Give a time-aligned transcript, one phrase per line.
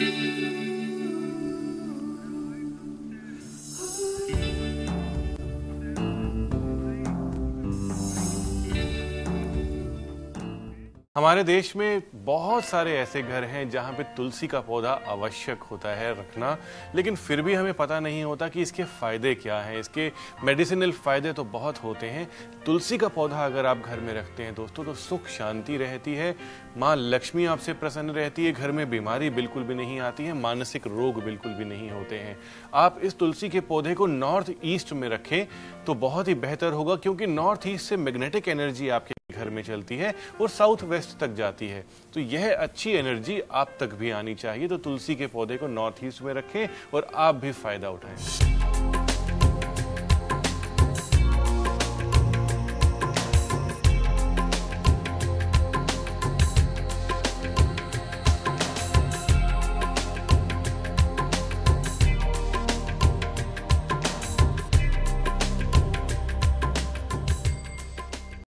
[0.00, 0.49] Thank you.
[11.16, 15.94] हमारे देश में बहुत सारे ऐसे घर हैं जहाँ पे तुलसी का पौधा आवश्यक होता
[15.96, 16.56] है रखना,
[16.94, 20.10] लेकिन फिर भी हमें पता नहीं होता कि इसके फ़ायदे क्या हैं। इसके
[20.44, 22.28] मेडिसिनल फ़ायदे तो बहुत होते हैं।
[22.66, 26.34] तुलसी का पौधा अगर आप घर में रखते हैं दोस्तों तो सुख शांति रहती है।
[26.78, 30.86] माँ लक्ष्मी आपसे प्रसन्न रहती है, घर में बीमारी बिल्कुल भी नहीं आती है, मानसिक
[30.88, 32.38] रोग बिल्कुल भी नहीं होते हैं।
[32.74, 35.46] आप इस तुलसी के पौधे को नॉर्थ ईस्ट में रखें
[35.86, 39.96] तो बहुत ही बेहतर होगा, क्योंकि नॉर्थ ईस्ट से मैग्नेटिक एनर्जी आपके घर में चलती
[39.96, 44.34] है और साउथ वेस्ट तक जाती है। तो यह अच्छी एनर्जी आप तक भी आनी
[44.36, 48.59] चाहिए। तो तुलसी के पौधे को नॉर्थ ईस्ट में रखें और आप भी फ़ायदा उठाएँ।